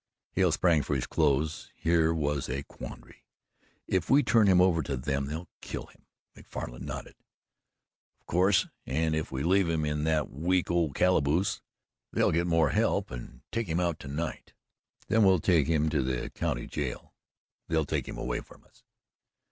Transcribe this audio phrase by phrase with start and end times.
[0.31, 3.23] Hale sprang for his clothes here was a quandary.
[3.87, 7.13] "If we turn him over to them they'll kill him." Macfarlan nodded.
[8.19, 11.61] "Of course, and if we leave him in that weak old calaboose,
[12.11, 14.53] they'll get more help and take him out to night."
[15.07, 17.13] "Then we'll take him to the county jail."
[17.67, 18.83] "They'll take him away from us."